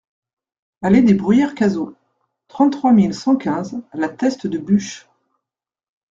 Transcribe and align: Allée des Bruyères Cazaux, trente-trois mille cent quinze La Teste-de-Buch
Allée 0.81 1.03
des 1.03 1.13
Bruyères 1.13 1.53
Cazaux, 1.53 1.93
trente-trois 2.47 2.91
mille 2.91 3.13
cent 3.13 3.35
quinze 3.35 3.83
La 3.93 4.09
Teste-de-Buch 4.09 5.07